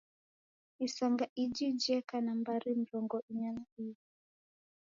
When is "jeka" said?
1.83-2.15